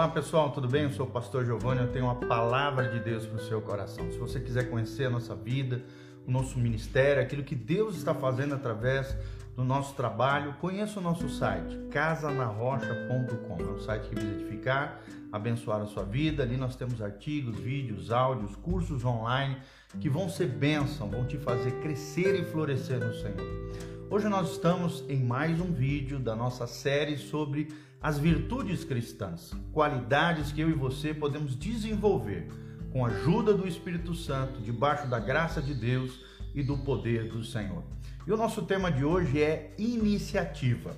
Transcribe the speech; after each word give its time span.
Olá 0.00 0.08
pessoal, 0.08 0.50
tudo 0.50 0.66
bem? 0.66 0.84
Eu 0.84 0.92
sou 0.92 1.04
o 1.04 1.10
pastor 1.10 1.44
Giovanni, 1.44 1.82
eu 1.82 1.92
tenho 1.92 2.06
uma 2.06 2.14
palavra 2.14 2.88
de 2.88 3.00
Deus 3.00 3.26
para 3.26 3.36
o 3.36 3.44
seu 3.44 3.60
coração. 3.60 4.10
Se 4.10 4.16
você 4.16 4.40
quiser 4.40 4.70
conhecer 4.70 5.04
a 5.04 5.10
nossa 5.10 5.34
vida, 5.34 5.84
o 6.26 6.30
nosso 6.30 6.58
ministério, 6.58 7.22
aquilo 7.22 7.44
que 7.44 7.54
Deus 7.54 7.96
está 7.96 8.14
fazendo 8.14 8.54
através 8.54 9.14
do 9.54 9.62
nosso 9.62 9.94
trabalho, 9.94 10.54
conheça 10.54 11.00
o 11.00 11.02
nosso 11.02 11.28
site, 11.28 11.78
casanarrocha.com. 11.90 13.58
É 13.60 13.70
um 13.72 13.78
site 13.78 14.08
que 14.08 14.14
visa 14.14 14.32
edificar, 14.32 15.02
abençoar 15.30 15.82
a 15.82 15.86
sua 15.86 16.04
vida. 16.04 16.44
Ali 16.44 16.56
nós 16.56 16.76
temos 16.76 17.02
artigos, 17.02 17.60
vídeos, 17.60 18.10
áudios, 18.10 18.56
cursos 18.56 19.04
online 19.04 19.58
que 20.00 20.08
vão 20.08 20.30
ser 20.30 20.46
bênção, 20.46 21.10
vão 21.10 21.26
te 21.26 21.36
fazer 21.36 21.72
crescer 21.82 22.40
e 22.40 22.44
florescer 22.46 23.04
no 23.04 23.12
Senhor. 23.12 23.99
Hoje 24.12 24.28
nós 24.28 24.50
estamos 24.50 25.04
em 25.08 25.22
mais 25.22 25.60
um 25.60 25.72
vídeo 25.72 26.18
da 26.18 26.34
nossa 26.34 26.66
série 26.66 27.16
sobre 27.16 27.68
as 28.02 28.18
virtudes 28.18 28.82
cristãs, 28.82 29.52
qualidades 29.72 30.50
que 30.50 30.60
eu 30.60 30.68
e 30.68 30.72
você 30.72 31.14
podemos 31.14 31.56
desenvolver 31.56 32.48
com 32.92 33.06
a 33.06 33.08
ajuda 33.08 33.54
do 33.54 33.68
Espírito 33.68 34.12
Santo, 34.12 34.60
debaixo 34.62 35.06
da 35.06 35.20
graça 35.20 35.62
de 35.62 35.72
Deus 35.72 36.24
e 36.52 36.60
do 36.60 36.76
poder 36.78 37.28
do 37.28 37.44
Senhor. 37.44 37.84
E 38.26 38.32
o 38.32 38.36
nosso 38.36 38.62
tema 38.62 38.90
de 38.90 39.04
hoje 39.04 39.40
é 39.40 39.72
iniciativa. 39.78 40.90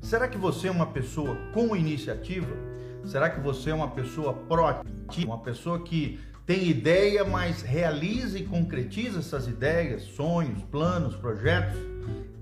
Será 0.00 0.26
que 0.26 0.38
você 0.38 0.68
é 0.68 0.70
uma 0.70 0.86
pessoa 0.86 1.36
com 1.52 1.76
iniciativa? 1.76 2.56
Será 3.04 3.28
que 3.28 3.40
você 3.40 3.72
é 3.72 3.74
uma 3.74 3.90
pessoa 3.90 4.32
proativa, 4.32 5.26
uma 5.26 5.42
pessoa 5.42 5.80
que 5.80 6.18
tem 6.46 6.66
ideia, 6.66 7.26
mas 7.26 7.60
realiza 7.60 8.38
e 8.38 8.46
concretiza 8.46 9.18
essas 9.18 9.46
ideias, 9.46 10.04
sonhos, 10.04 10.62
planos, 10.70 11.14
projetos? 11.14 11.93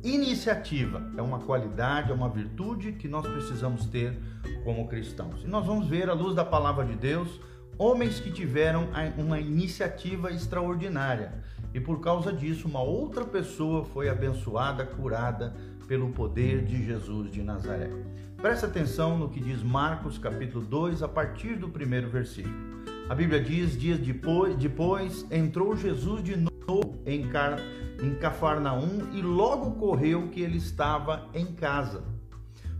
Iniciativa 0.02 1.00
é 1.16 1.22
uma 1.22 1.38
qualidade, 1.38 2.10
é 2.10 2.14
uma 2.14 2.28
virtude 2.28 2.92
que 2.92 3.06
nós 3.06 3.24
precisamos 3.24 3.86
ter 3.86 4.18
como 4.64 4.88
cristãos. 4.88 5.44
E 5.44 5.46
nós 5.46 5.64
vamos 5.64 5.86
ver, 5.86 6.10
à 6.10 6.12
luz 6.12 6.34
da 6.34 6.44
palavra 6.44 6.84
de 6.84 6.96
Deus, 6.96 7.40
homens 7.78 8.18
que 8.18 8.32
tiveram 8.32 8.88
uma 9.16 9.38
iniciativa 9.38 10.32
extraordinária 10.32 11.32
e 11.74 11.80
por 11.80 12.00
causa 12.00 12.32
disso, 12.32 12.68
uma 12.68 12.82
outra 12.82 13.24
pessoa 13.24 13.84
foi 13.84 14.08
abençoada, 14.08 14.84
curada 14.84 15.54
pelo 15.86 16.10
poder 16.10 16.64
de 16.64 16.84
Jesus 16.84 17.30
de 17.30 17.42
Nazaré. 17.42 17.90
Preste 18.36 18.66
atenção 18.66 19.16
no 19.16 19.28
que 19.28 19.40
diz 19.40 19.62
Marcos 19.62 20.18
capítulo 20.18 20.64
2, 20.64 21.02
a 21.02 21.08
partir 21.08 21.56
do 21.56 21.68
primeiro 21.68 22.10
versículo. 22.10 22.54
A 23.08 23.14
Bíblia 23.14 23.40
diz: 23.40 23.78
Dias 23.78 23.98
depois, 23.98 24.56
depois 24.56 25.24
entrou 25.30 25.76
Jesus 25.76 26.22
de 26.22 26.36
novo 26.36 27.00
em 27.06 27.28
Carne 27.28 27.62
em 28.02 28.14
Cafarnaum 28.16 29.12
e 29.12 29.22
logo 29.22 29.72
correu 29.72 30.28
que 30.28 30.40
ele 30.40 30.58
estava 30.58 31.28
em 31.32 31.46
casa. 31.46 32.02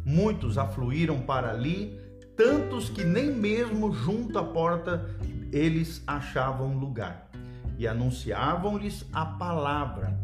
Muitos 0.05 0.59
afluíram 0.59 1.21
para 1.21 1.51
ali, 1.51 1.97
tantos 2.37 2.91
que 2.91 3.05
nem 3.05 3.33
mesmo 3.33 3.93
junto 3.93 4.37
à 4.39 4.43
porta 4.43 5.09
eles 5.53 6.03
achavam 6.07 6.77
lugar. 6.77 7.31
E 7.79 7.87
anunciavam-lhes 7.87 9.07
a 9.13 9.25
palavra. 9.25 10.19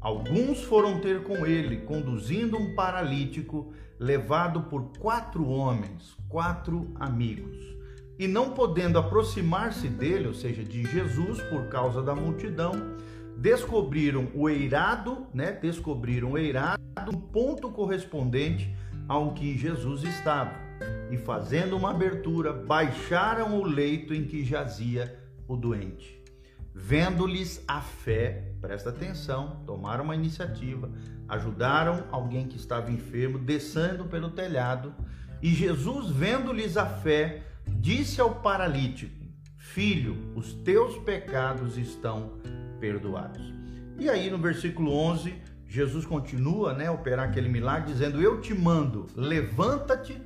Alguns 0.00 0.62
foram 0.62 1.00
ter 1.00 1.24
com 1.24 1.44
ele, 1.44 1.78
conduzindo 1.78 2.56
um 2.56 2.74
paralítico, 2.76 3.72
levado 3.98 4.62
por 4.62 4.92
quatro 4.98 5.48
homens, 5.48 6.16
quatro 6.28 6.92
amigos. 7.00 7.56
E 8.18 8.28
não 8.28 8.50
podendo 8.50 8.98
aproximar-se 8.98 9.88
dele, 9.88 10.28
ou 10.28 10.34
seja, 10.34 10.62
de 10.62 10.84
Jesus, 10.84 11.42
por 11.42 11.68
causa 11.68 12.00
da 12.02 12.14
multidão, 12.14 12.72
descobriram 13.36 14.28
o 14.34 14.48
eirado, 14.48 15.26
né? 15.32 15.52
Descobriram 15.52 16.32
o 16.32 16.38
eirado, 16.38 16.80
um 17.08 17.20
ponto 17.20 17.70
correspondente 17.70 18.74
ao 19.08 19.34
que 19.34 19.56
Jesus 19.56 20.02
estava. 20.02 20.52
E 21.10 21.16
fazendo 21.16 21.76
uma 21.76 21.90
abertura, 21.90 22.52
baixaram 22.52 23.58
o 23.58 23.64
leito 23.64 24.12
em 24.12 24.24
que 24.24 24.44
jazia 24.44 25.18
o 25.46 25.56
doente. 25.56 26.20
Vendo-lhes 26.74 27.62
a 27.66 27.80
fé, 27.80 28.52
presta 28.60 28.90
atenção, 28.90 29.62
tomaram 29.66 30.04
uma 30.04 30.14
iniciativa, 30.14 30.90
ajudaram 31.28 32.04
alguém 32.10 32.46
que 32.46 32.56
estava 32.56 32.90
enfermo, 32.90 33.38
descendo 33.38 34.04
pelo 34.04 34.30
telhado, 34.30 34.94
e 35.42 35.50
Jesus, 35.50 36.10
vendo-lhes 36.10 36.76
a 36.76 36.86
fé, 36.86 37.42
disse 37.66 38.20
ao 38.20 38.36
paralítico: 38.36 39.25
Filho, 39.76 40.16
os 40.34 40.54
teus 40.54 40.96
pecados 41.00 41.76
estão 41.76 42.32
perdoados. 42.80 43.52
E 43.98 44.08
aí 44.08 44.30
no 44.30 44.38
versículo 44.38 44.90
11, 44.90 45.34
Jesus 45.68 46.06
continua, 46.06 46.72
né, 46.72 46.86
a 46.86 46.92
operar 46.92 47.28
aquele 47.28 47.50
milagre 47.50 47.92
dizendo: 47.92 48.18
"Eu 48.18 48.40
te 48.40 48.54
mando, 48.54 49.06
levanta-te, 49.14 50.18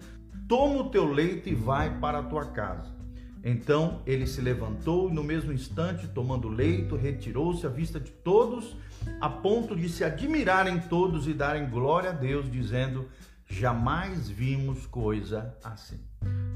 toma 0.46 0.82
o 0.82 0.90
teu 0.90 1.04
leito 1.04 1.48
e 1.48 1.54
vai 1.56 1.98
para 1.98 2.20
a 2.20 2.22
tua 2.22 2.44
casa." 2.44 2.94
Então 3.42 4.02
ele 4.06 4.24
se 4.24 4.40
levantou 4.40 5.10
e 5.10 5.12
no 5.12 5.24
mesmo 5.24 5.52
instante, 5.52 6.06
tomando 6.06 6.46
o 6.46 6.52
leito, 6.52 6.94
retirou-se 6.94 7.66
à 7.66 7.68
vista 7.68 7.98
de 7.98 8.12
todos, 8.12 8.76
a 9.20 9.28
ponto 9.28 9.74
de 9.74 9.88
se 9.88 10.04
admirarem 10.04 10.78
todos 10.78 11.26
e 11.26 11.34
darem 11.34 11.68
glória 11.68 12.10
a 12.10 12.12
Deus, 12.12 12.48
dizendo: 12.48 13.08
Jamais 13.48 14.28
vimos 14.28 14.86
coisa 14.86 15.58
assim. 15.64 16.08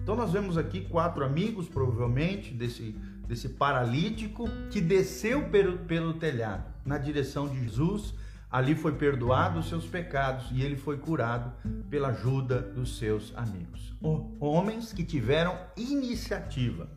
Então 0.05 0.15
nós 0.15 0.31
vemos 0.31 0.57
aqui 0.57 0.83
quatro 0.83 1.25
amigos, 1.25 1.69
provavelmente, 1.69 2.55
desse 2.55 2.95
desse 3.27 3.49
paralítico 3.49 4.49
que 4.71 4.81
desceu 4.81 5.49
pelo, 5.49 5.79
pelo 5.79 6.15
telhado 6.15 6.65
na 6.85 6.99
direção 6.99 7.49
de 7.49 7.63
Jesus. 7.63 8.15
Ali 8.51 8.77
foi 8.77 8.93
perdoado 8.93 9.59
os 9.59 9.69
seus 9.69 9.85
pecados 9.85 10.47
e 10.53 10.63
ele 10.63 10.77
foi 10.77 10.97
curado 10.97 11.53
pela 11.91 12.09
ajuda 12.09 12.61
dos 12.61 12.99
seus 12.99 13.33
amigos. 13.37 13.93
Homens 14.39 14.93
que 14.93 15.03
tiveram 15.03 15.59
iniciativa. 15.77 16.89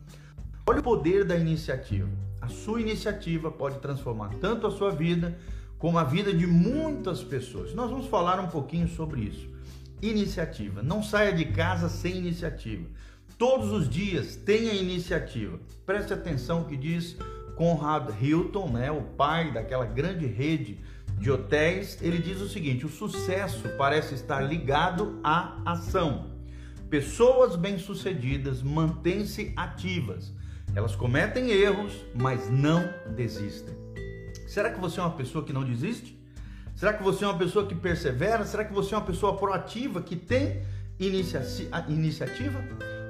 Olha 0.64 0.78
o 0.78 0.82
poder 0.82 1.24
da 1.24 1.36
iniciativa. 1.36 2.08
A 2.40 2.46
sua 2.46 2.80
iniciativa 2.80 3.50
pode 3.50 3.80
transformar 3.80 4.28
tanto 4.40 4.68
a 4.68 4.70
sua 4.70 4.92
vida 4.92 5.36
como 5.78 5.98
a 5.98 6.04
vida 6.04 6.32
de 6.32 6.46
muitas 6.46 7.24
pessoas. 7.24 7.74
Nós 7.74 7.90
vamos 7.90 8.06
falar 8.06 8.38
um 8.38 8.48
pouquinho 8.48 8.86
sobre 8.86 9.22
isso. 9.22 9.48
Iniciativa. 10.00 10.82
Não 10.82 11.02
saia 11.02 11.32
de 11.32 11.46
casa 11.46 11.88
sem 11.88 12.16
iniciativa. 12.16 12.88
Todos 13.36 13.72
os 13.72 13.88
dias 13.88 14.36
tenha 14.36 14.72
iniciativa. 14.72 15.58
Preste 15.86 16.12
atenção 16.12 16.64
que 16.64 16.76
diz 16.76 17.16
Conrad 17.56 18.10
Hilton, 18.20 18.70
né, 18.70 18.90
o 18.90 19.02
pai 19.02 19.52
daquela 19.52 19.84
grande 19.84 20.26
rede 20.26 20.78
de 21.18 21.30
hotéis, 21.30 22.00
ele 22.00 22.18
diz 22.18 22.40
o 22.40 22.48
seguinte: 22.48 22.86
o 22.86 22.88
sucesso 22.88 23.68
parece 23.76 24.14
estar 24.14 24.40
ligado 24.40 25.20
à 25.22 25.60
ação. 25.64 26.38
Pessoas 26.88 27.56
bem-sucedidas 27.56 28.62
mantêm-se 28.62 29.52
ativas. 29.56 30.32
Elas 30.74 30.94
cometem 30.94 31.50
erros, 31.50 32.04
mas 32.14 32.48
não 32.50 32.88
desistem. 33.14 33.74
Será 34.46 34.70
que 34.70 34.80
você 34.80 35.00
é 35.00 35.02
uma 35.02 35.16
pessoa 35.16 35.44
que 35.44 35.52
não 35.52 35.64
desiste? 35.64 36.17
Será 36.78 36.92
que 36.92 37.02
você 37.02 37.24
é 37.24 37.26
uma 37.26 37.36
pessoa 37.36 37.66
que 37.66 37.74
persevera? 37.74 38.44
Será 38.44 38.64
que 38.64 38.72
você 38.72 38.94
é 38.94 38.98
uma 38.98 39.04
pessoa 39.04 39.36
proativa 39.36 40.00
que 40.00 40.14
tem 40.14 40.62
inicia 40.96 41.42
iniciativa? 41.88 42.62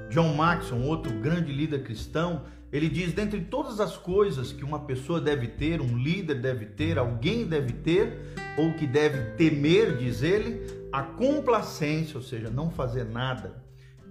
John 0.08 0.32
Maxon, 0.32 0.80
outro 0.84 1.12
grande 1.20 1.52
líder 1.52 1.82
cristão, 1.82 2.44
ele 2.72 2.88
diz: 2.88 3.12
dentre 3.12 3.42
todas 3.42 3.78
as 3.78 3.94
coisas 3.94 4.52
que 4.52 4.64
uma 4.64 4.80
pessoa 4.80 5.20
deve 5.20 5.48
ter, 5.48 5.82
um 5.82 5.98
líder 5.98 6.40
deve 6.40 6.64
ter, 6.64 6.96
alguém 6.96 7.46
deve 7.46 7.74
ter, 7.74 8.34
ou 8.56 8.72
que 8.72 8.86
deve 8.86 9.32
temer, 9.32 9.98
diz 9.98 10.22
ele, 10.22 10.88
a 10.90 11.02
complacência, 11.02 12.16
ou 12.16 12.22
seja, 12.22 12.48
não 12.48 12.70
fazer 12.70 13.04
nada, 13.04 13.62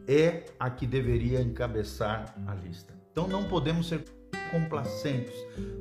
é 0.07 0.45
a 0.59 0.69
que 0.69 0.85
deveria 0.85 1.41
encabeçar 1.41 2.35
a 2.45 2.53
lista. 2.53 2.93
Então 3.11 3.27
não 3.27 3.45
podemos 3.45 3.87
ser 3.87 4.03
complacentes, 4.49 5.35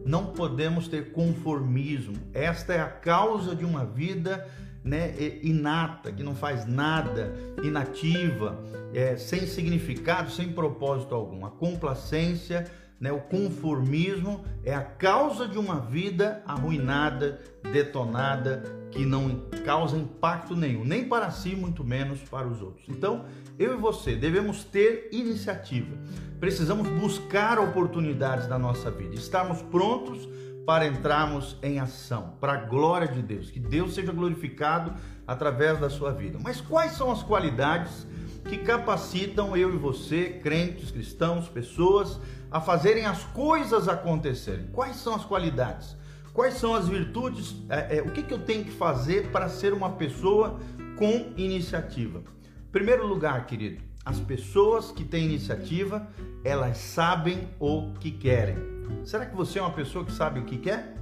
não 0.05 0.27
podemos 0.27 0.89
ter 0.89 1.13
conformismo. 1.13 2.17
Esta 2.33 2.75
é 2.75 2.81
a 2.81 2.89
causa 2.89 3.55
de 3.55 3.65
uma 3.65 3.85
vida 3.85 4.47
né, 4.87 5.15
inata, 5.43 6.13
que 6.13 6.23
não 6.23 6.35
faz 6.35 6.65
nada, 6.65 7.35
inativa, 7.63 8.63
é, 8.95 9.17
sem 9.17 9.47
significado, 9.47 10.31
sem 10.31 10.53
propósito 10.53 11.15
algum. 11.15 11.45
A 11.45 11.51
complacência, 11.51 12.65
né, 12.99 13.13
o 13.13 13.21
conformismo 13.21 14.45
é 14.65 14.75
a 14.75 14.83
causa 14.83 15.47
de 15.47 15.59
uma 15.59 15.81
vida 15.81 16.43
arruinada, 16.47 17.41
detonada, 17.63 18.63
que 18.91 19.05
não 19.05 19.43
causa 19.65 19.97
impacto 19.97 20.57
nenhum, 20.57 20.85
nem 20.85 21.07
para 21.07 21.31
si, 21.31 21.55
muito 21.55 21.85
menos 21.85 22.21
para 22.21 22.47
os 22.47 22.63
outros. 22.63 22.89
Então, 22.89 23.27
eu 23.59 23.75
e 23.75 23.77
você 23.77 24.17
devemos 24.17 24.65
ter 24.65 25.11
iniciativa. 25.13 25.95
Precisamos 26.41 26.89
buscar 26.89 27.59
oportunidades 27.59 28.49
na 28.49 28.59
nossa 28.59 28.91
vida, 28.91 29.15
estarmos 29.15 29.61
prontos 29.63 30.27
para 30.67 30.87
entrarmos 30.87 31.57
em 31.63 31.79
ação, 31.79 32.35
para 32.41 32.55
a 32.55 32.57
glória 32.57 33.07
de 33.07 33.23
Deus, 33.23 33.51
que 33.51 33.61
Deus 33.61 33.95
seja 33.95 34.13
glorificado 34.13 34.95
através 35.27 35.79
da 35.79 35.89
sua 35.89 36.13
vida. 36.13 36.39
Mas 36.43 36.61
quais 36.61 36.93
são 36.93 37.11
as 37.11 37.23
qualidades 37.23 38.07
que 38.47 38.59
capacitam 38.59 39.57
eu 39.57 39.75
e 39.75 39.77
você, 39.77 40.41
crentes, 40.43 40.91
cristãos, 40.91 41.49
pessoas, 41.49 42.21
a 42.51 42.61
fazerem 42.61 43.05
as 43.05 43.25
coisas 43.25 43.89
acontecerem? 43.89 44.69
Quais 44.73 44.97
são 44.97 45.15
as 45.15 45.25
qualidades? 45.25 45.97
Quais 46.33 46.55
são 46.55 46.75
as 46.75 46.89
virtudes? 46.89 47.57
É, 47.69 47.99
é, 47.99 48.03
o 48.03 48.11
que, 48.11 48.23
que 48.23 48.33
eu 48.33 48.39
tenho 48.39 48.65
que 48.65 48.71
fazer 48.71 49.29
para 49.31 49.49
ser 49.49 49.73
uma 49.73 49.91
pessoa 49.93 50.59
com 50.97 51.33
iniciativa? 51.37 52.23
Primeiro 52.71 53.07
lugar, 53.07 53.47
querido, 53.47 53.83
as 54.05 54.21
pessoas 54.21 54.93
que 54.93 55.03
têm 55.03 55.25
iniciativa, 55.25 56.07
elas 56.45 56.77
sabem 56.77 57.49
o 57.59 57.93
que 57.99 58.11
querem. 58.11 58.57
Será 59.05 59.27
que 59.27 59.35
você 59.35 59.59
é 59.59 59.63
uma 59.63 59.73
pessoa 59.73 60.05
que 60.05 60.13
sabe 60.13 60.39
o 60.39 60.45
que 60.45 60.59
quer? 60.59 60.95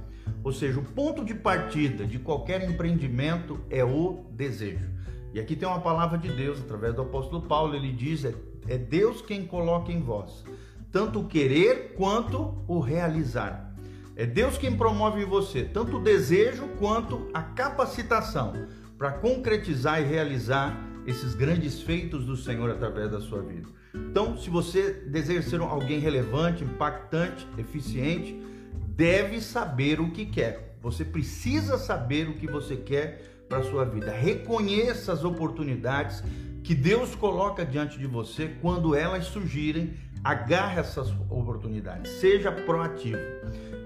Ou 0.43 0.51
seja, 0.51 0.79
o 0.79 0.83
ponto 0.83 1.23
de 1.23 1.35
partida 1.35 2.05
de 2.05 2.17
qualquer 2.17 2.67
empreendimento 2.67 3.59
é 3.69 3.83
o 3.83 4.25
desejo. 4.31 4.94
E 5.35 5.39
aqui 5.39 5.55
tem 5.55 5.67
uma 5.67 5.81
palavra 5.81 6.17
de 6.17 6.29
Deus 6.29 6.59
através 6.59 6.95
do 6.95 7.03
apóstolo 7.03 7.43
Paulo, 7.43 7.75
ele 7.75 7.91
diz: 7.91 8.25
é, 8.25 8.33
é 8.67 8.77
Deus 8.77 9.21
quem 9.21 9.45
coloca 9.45 9.91
em 9.91 10.01
vós 10.01 10.43
tanto 10.95 11.19
o 11.19 11.27
querer 11.27 11.93
quanto 11.97 12.55
o 12.69 12.79
realizar. 12.79 13.75
É 14.15 14.25
Deus 14.25 14.57
quem 14.57 14.77
promove 14.77 15.23
em 15.23 15.25
você 15.25 15.65
tanto 15.65 15.97
o 15.97 16.01
desejo 16.01 16.69
quanto 16.79 17.29
a 17.33 17.41
capacitação 17.41 18.53
para 18.97 19.11
concretizar 19.11 20.01
e 20.01 20.05
realizar 20.05 20.73
esses 21.05 21.35
grandes 21.35 21.81
feitos 21.81 22.25
do 22.25 22.37
Senhor 22.37 22.71
através 22.71 23.11
da 23.11 23.19
sua 23.19 23.41
vida. 23.41 23.67
Então, 23.93 24.37
se 24.37 24.49
você 24.49 24.93
deseja 25.05 25.41
ser 25.41 25.59
alguém 25.59 25.99
relevante, 25.99 26.63
impactante, 26.63 27.45
eficiente, 27.57 28.41
deve 28.87 29.41
saber 29.41 29.99
o 29.99 30.11
que 30.11 30.25
quer. 30.25 30.77
Você 30.81 31.03
precisa 31.03 31.77
saber 31.77 32.29
o 32.29 32.35
que 32.35 32.47
você 32.47 32.77
quer 32.77 33.34
para 33.47 33.59
a 33.59 33.63
sua 33.63 33.85
vida. 33.85 34.11
Reconheça 34.11 35.13
as 35.13 35.23
oportunidades 35.23 36.23
que 36.63 36.73
Deus 36.73 37.15
coloca 37.15 37.65
diante 37.65 37.97
de 37.97 38.07
você 38.07 38.55
quando 38.61 38.95
elas 38.95 39.25
surgirem 39.25 39.93
agarre 40.23 40.79
essas 40.79 41.11
oportunidades, 41.29 42.11
seja 42.13 42.51
proativo. 42.51 43.19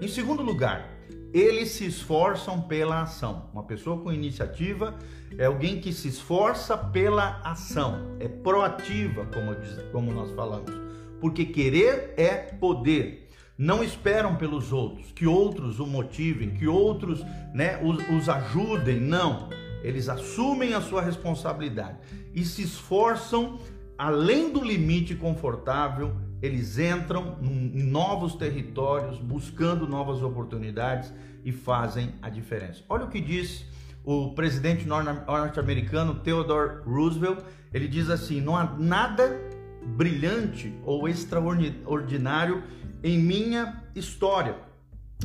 Em 0.00 0.08
segundo 0.08 0.42
lugar, 0.42 0.88
eles 1.32 1.72
se 1.72 1.86
esforçam 1.86 2.62
pela 2.62 3.02
ação. 3.02 3.50
Uma 3.52 3.62
pessoa 3.62 3.98
com 3.98 4.10
iniciativa 4.10 4.98
é 5.36 5.44
alguém 5.44 5.80
que 5.80 5.92
se 5.92 6.08
esforça 6.08 6.76
pela 6.76 7.40
ação, 7.44 8.16
é 8.18 8.26
proativa, 8.26 9.26
como, 9.26 9.54
como 9.92 10.12
nós 10.12 10.30
falamos. 10.32 10.72
Porque 11.20 11.44
querer 11.44 12.14
é 12.16 12.34
poder. 12.34 13.28
Não 13.60 13.84
esperam 13.84 14.36
pelos 14.36 14.72
outros, 14.72 15.12
que 15.12 15.26
outros 15.26 15.78
o 15.80 15.86
motivem, 15.86 16.50
que 16.50 16.66
outros 16.66 17.22
né, 17.52 17.78
os, 17.82 17.98
os 18.08 18.28
ajudem. 18.28 18.98
Não. 18.98 19.50
Eles 19.82 20.08
assumem 20.08 20.72
a 20.72 20.80
sua 20.80 21.02
responsabilidade 21.02 21.98
e 22.34 22.44
se 22.44 22.62
esforçam 22.62 23.58
além 23.98 24.50
do 24.50 24.64
limite 24.64 25.14
confortável 25.14 26.16
eles 26.42 26.78
entram 26.78 27.36
em 27.42 27.82
novos 27.82 28.34
territórios, 28.34 29.18
buscando 29.18 29.86
novas 29.86 30.22
oportunidades 30.22 31.12
e 31.44 31.52
fazem 31.52 32.14
a 32.22 32.30
diferença. 32.30 32.82
Olha 32.88 33.04
o 33.04 33.10
que 33.10 33.20
diz 33.20 33.66
o 34.02 34.32
presidente 34.32 34.86
norte-americano 34.86 36.14
Theodore 36.14 36.82
Roosevelt. 36.86 37.40
Ele 37.74 37.86
diz 37.86 38.08
assim: 38.08 38.40
não 38.40 38.56
há 38.56 38.64
nada 38.78 39.38
brilhante 39.84 40.74
ou 40.84 41.08
extraordinário 41.08 42.62
em 43.02 43.18
minha 43.18 43.82
história, 43.94 44.56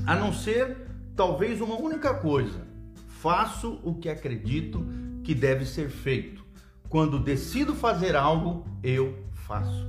a 0.06 0.16
não 0.16 0.34
ser 0.34 0.78
talvez 1.16 1.62
uma 1.62 1.76
única 1.76 2.14
coisa: 2.14 2.66
faço 3.08 3.80
o 3.84 3.96
que 3.96 4.10
acredito 4.10 4.86
que 5.24 5.34
deve 5.34 5.66
ser 5.66 5.90
feito. 5.90 6.44
Quando 6.90 7.20
decido 7.20 7.74
fazer 7.74 8.16
algo, 8.16 8.66
eu 8.84 9.18
faço. 9.34 9.86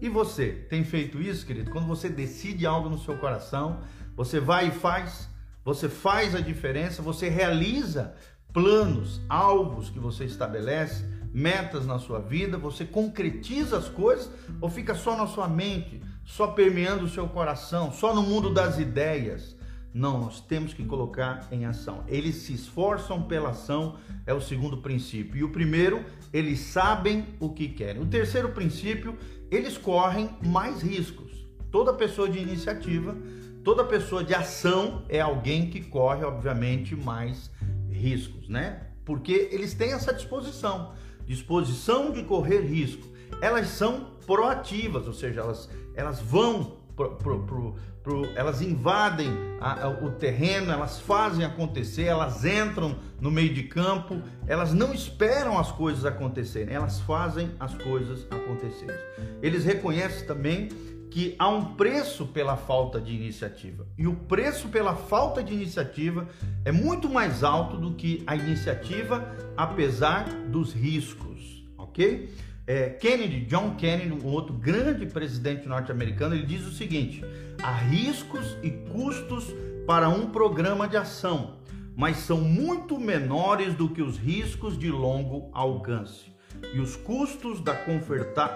E 0.00 0.08
você 0.08 0.48
tem 0.68 0.82
feito 0.82 1.20
isso, 1.20 1.46
querido? 1.46 1.70
Quando 1.70 1.86
você 1.86 2.08
decide 2.08 2.66
algo 2.66 2.88
no 2.88 2.98
seu 2.98 3.16
coração, 3.18 3.80
você 4.16 4.40
vai 4.40 4.68
e 4.68 4.70
faz, 4.70 5.28
você 5.64 5.88
faz 5.88 6.34
a 6.34 6.40
diferença, 6.40 7.02
você 7.02 7.28
realiza 7.28 8.14
planos, 8.52 9.20
alvos 9.28 9.90
que 9.90 9.98
você 9.98 10.24
estabelece, 10.24 11.04
metas 11.32 11.86
na 11.86 11.98
sua 11.98 12.18
vida, 12.18 12.58
você 12.58 12.84
concretiza 12.84 13.76
as 13.76 13.88
coisas 13.88 14.30
ou 14.60 14.68
fica 14.68 14.94
só 14.94 15.16
na 15.16 15.26
sua 15.26 15.48
mente, 15.48 16.02
só 16.24 16.48
permeando 16.48 17.04
o 17.04 17.08
seu 17.08 17.28
coração, 17.28 17.92
só 17.92 18.14
no 18.14 18.22
mundo 18.22 18.52
das 18.52 18.78
ideias? 18.78 19.56
Não, 19.92 20.20
nós 20.20 20.40
temos 20.40 20.72
que 20.72 20.84
colocar 20.84 21.48
em 21.50 21.64
ação. 21.64 22.04
Eles 22.06 22.36
se 22.36 22.52
esforçam 22.52 23.22
pela 23.22 23.50
ação, 23.50 23.96
é 24.24 24.32
o 24.32 24.40
segundo 24.40 24.78
princípio. 24.78 25.36
E 25.36 25.42
o 25.42 25.50
primeiro, 25.50 26.04
eles 26.32 26.60
sabem 26.60 27.26
o 27.40 27.50
que 27.50 27.68
querem. 27.68 28.00
O 28.00 28.06
terceiro 28.06 28.50
princípio, 28.50 29.18
eles 29.50 29.76
correm 29.76 30.30
mais 30.44 30.80
riscos. 30.80 31.44
Toda 31.72 31.92
pessoa 31.92 32.28
de 32.28 32.38
iniciativa, 32.38 33.16
toda 33.64 33.84
pessoa 33.84 34.22
de 34.22 34.32
ação 34.32 35.04
é 35.08 35.20
alguém 35.20 35.68
que 35.68 35.80
corre, 35.80 36.24
obviamente, 36.24 36.94
mais 36.94 37.50
riscos, 37.90 38.48
né? 38.48 38.86
Porque 39.04 39.48
eles 39.50 39.74
têm 39.74 39.92
essa 39.92 40.14
disposição, 40.14 40.92
disposição 41.30 42.10
de 42.10 42.24
correr 42.24 42.60
risco. 42.62 43.06
Elas 43.40 43.68
são 43.68 44.08
proativas, 44.26 45.06
ou 45.06 45.12
seja, 45.12 45.40
elas, 45.40 45.70
elas 45.94 46.20
vão 46.20 46.78
pro, 46.96 47.14
pro, 47.16 47.76
pro, 48.02 48.24
elas 48.34 48.60
invadem 48.60 49.28
a, 49.60 49.84
a, 49.84 49.88
o 49.88 50.10
terreno, 50.10 50.72
elas 50.72 50.98
fazem 50.98 51.44
acontecer, 51.44 52.06
elas 52.06 52.44
entram 52.44 52.96
no 53.20 53.30
meio 53.30 53.54
de 53.54 53.62
campo, 53.62 54.20
elas 54.48 54.74
não 54.74 54.92
esperam 54.92 55.56
as 55.56 55.70
coisas 55.70 56.04
acontecerem, 56.04 56.74
elas 56.74 56.98
fazem 57.00 57.52
as 57.60 57.74
coisas 57.74 58.26
acontecerem. 58.28 58.96
Eles 59.40 59.64
reconhecem 59.64 60.26
também 60.26 60.68
que 61.10 61.34
há 61.38 61.48
um 61.48 61.74
preço 61.74 62.26
pela 62.26 62.56
falta 62.56 63.00
de 63.00 63.12
iniciativa. 63.14 63.86
E 63.98 64.06
o 64.06 64.14
preço 64.14 64.68
pela 64.68 64.94
falta 64.94 65.42
de 65.42 65.52
iniciativa 65.52 66.28
é 66.64 66.70
muito 66.70 67.08
mais 67.08 67.42
alto 67.42 67.76
do 67.76 67.94
que 67.94 68.22
a 68.26 68.36
iniciativa, 68.36 69.28
apesar 69.56 70.24
dos 70.48 70.72
riscos, 70.72 71.64
ok? 71.76 72.28
é, 72.70 72.88
Kennedy, 72.88 73.40
John 73.46 73.74
Kennedy, 73.74 74.12
um 74.12 74.28
outro 74.28 74.54
grande 74.54 75.04
presidente 75.04 75.66
norte-americano, 75.66 76.36
ele 76.36 76.46
diz 76.46 76.64
o 76.64 76.70
seguinte: 76.70 77.24
há 77.60 77.72
riscos 77.72 78.56
e 78.62 78.70
custos 78.70 79.52
para 79.88 80.08
um 80.08 80.30
programa 80.30 80.86
de 80.86 80.96
ação, 80.96 81.56
mas 81.96 82.18
são 82.18 82.40
muito 82.40 82.96
menores 82.96 83.74
do 83.74 83.88
que 83.88 84.00
os 84.00 84.16
riscos 84.16 84.78
de 84.78 84.88
longo 84.88 85.50
alcance 85.52 86.30
e 86.72 86.78
os 86.78 86.94
custos 86.94 87.60
da 87.60 87.74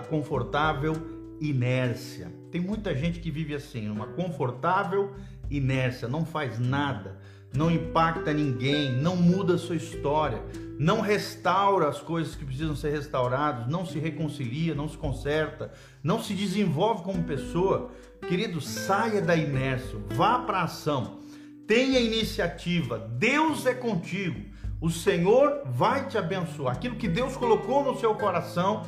confortável 0.08 0.92
inércia. 1.48 2.32
Tem 2.50 2.60
muita 2.60 2.94
gente 2.94 3.20
que 3.20 3.30
vive 3.30 3.54
assim, 3.54 3.88
uma 3.88 4.06
confortável 4.06 5.14
inércia, 5.50 6.08
não 6.08 6.24
faz 6.24 6.58
nada, 6.58 7.18
não 7.54 7.70
impacta 7.70 8.32
ninguém, 8.32 8.92
não 8.92 9.16
muda 9.16 9.54
a 9.54 9.58
sua 9.58 9.76
história, 9.76 10.42
não 10.78 11.00
restaura 11.00 11.88
as 11.88 12.00
coisas 12.00 12.34
que 12.34 12.44
precisam 12.44 12.74
ser 12.74 12.90
restauradas, 12.90 13.68
não 13.68 13.86
se 13.86 13.98
reconcilia, 13.98 14.74
não 14.74 14.88
se 14.88 14.96
conserta, 14.96 15.72
não 16.02 16.22
se 16.22 16.34
desenvolve 16.34 17.02
como 17.02 17.22
pessoa. 17.24 17.90
Querido, 18.26 18.60
saia 18.60 19.20
da 19.20 19.36
inércia, 19.36 19.98
vá 20.14 20.38
para 20.40 20.58
a 20.58 20.64
ação, 20.64 21.20
tenha 21.66 22.00
iniciativa, 22.00 22.98
Deus 22.98 23.66
é 23.66 23.74
contigo. 23.74 24.54
O 24.80 24.90
Senhor 24.90 25.62
vai 25.64 26.06
te 26.08 26.18
abençoar. 26.18 26.76
Aquilo 26.76 26.96
que 26.96 27.08
Deus 27.08 27.36
colocou 27.36 27.82
no 27.82 27.98
seu 27.98 28.14
coração, 28.16 28.82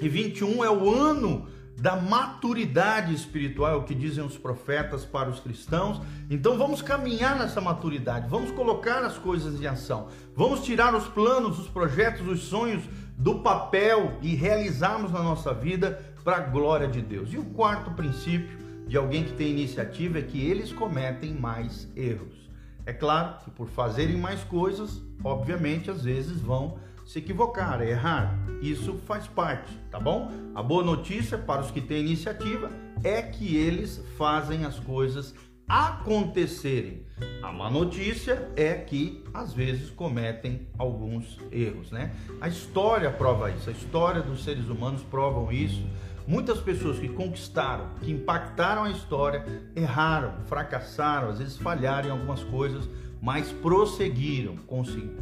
2021 0.00 0.64
é 0.64 0.70
o 0.70 0.94
ano 0.94 1.46
da 1.76 1.94
maturidade 1.94 3.14
espiritual, 3.14 3.72
é 3.72 3.76
o 3.76 3.84
que 3.84 3.94
dizem 3.94 4.24
os 4.24 4.36
profetas 4.36 5.04
para 5.04 5.28
os 5.28 5.38
cristãos. 5.38 6.00
Então 6.28 6.58
vamos 6.58 6.82
caminhar 6.82 7.38
nessa 7.38 7.60
maturidade, 7.60 8.28
vamos 8.28 8.50
colocar 8.50 9.04
as 9.04 9.16
coisas 9.16 9.60
em 9.60 9.66
ação, 9.66 10.08
vamos 10.34 10.64
tirar 10.64 10.94
os 10.94 11.06
planos, 11.06 11.58
os 11.58 11.68
projetos, 11.68 12.26
os 12.26 12.40
sonhos 12.40 12.82
do 13.16 13.40
papel 13.40 14.18
e 14.22 14.34
realizarmos 14.34 15.12
na 15.12 15.22
nossa 15.22 15.54
vida 15.54 16.02
para 16.24 16.36
a 16.36 16.40
glória 16.40 16.88
de 16.88 17.00
Deus. 17.00 17.32
E 17.32 17.38
o 17.38 17.44
quarto 17.44 17.92
princípio 17.92 18.58
de 18.86 18.96
alguém 18.96 19.24
que 19.24 19.32
tem 19.34 19.50
iniciativa 19.50 20.18
é 20.18 20.22
que 20.22 20.40
eles 20.40 20.72
cometem 20.72 21.32
mais 21.34 21.88
erros. 21.94 22.48
É 22.84 22.92
claro 22.92 23.38
que 23.44 23.50
por 23.50 23.68
fazerem 23.68 24.16
mais 24.16 24.42
coisas, 24.44 25.02
obviamente, 25.22 25.90
às 25.90 26.04
vezes 26.04 26.40
vão 26.40 26.78
se 27.08 27.20
equivocar, 27.20 27.80
errar. 27.80 28.38
Isso 28.60 28.98
faz 29.06 29.26
parte, 29.26 29.72
tá 29.90 29.98
bom? 29.98 30.30
A 30.54 30.62
boa 30.62 30.84
notícia 30.84 31.38
para 31.38 31.62
os 31.62 31.70
que 31.70 31.80
têm 31.80 32.00
iniciativa 32.00 32.70
é 33.02 33.22
que 33.22 33.56
eles 33.56 34.04
fazem 34.18 34.66
as 34.66 34.78
coisas 34.78 35.34
acontecerem. 35.66 37.06
A 37.42 37.50
má 37.50 37.70
notícia 37.70 38.50
é 38.54 38.74
que 38.74 39.24
às 39.32 39.54
vezes 39.54 39.88
cometem 39.88 40.68
alguns 40.76 41.38
erros, 41.50 41.90
né? 41.90 42.14
A 42.42 42.48
história 42.48 43.10
prova 43.10 43.50
isso, 43.50 43.70
a 43.70 43.72
história 43.72 44.20
dos 44.20 44.44
seres 44.44 44.68
humanos 44.68 45.02
provam 45.02 45.50
isso. 45.50 45.82
Muitas 46.26 46.60
pessoas 46.60 46.98
que 46.98 47.08
conquistaram, 47.08 47.88
que 48.02 48.10
impactaram 48.10 48.84
a 48.84 48.90
história, 48.90 49.46
erraram, 49.74 50.44
fracassaram, 50.44 51.30
às 51.30 51.38
vezes 51.38 51.56
falharam 51.56 52.08
em 52.08 52.12
algumas 52.12 52.44
coisas 52.44 52.86
mas 53.20 53.50
prosseguiram, 53.50 54.56